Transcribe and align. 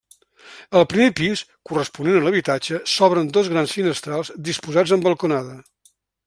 Al 0.77 0.85
primer 0.93 1.09
pis, 1.19 1.43
corresponent 1.71 2.17
a 2.19 2.23
l'habitatge, 2.27 2.79
s'obren 2.95 3.29
dos 3.37 3.53
grans 3.53 3.77
finestrals 3.79 4.33
disposats 4.49 4.95
en 4.97 5.05
balconada. 5.07 5.55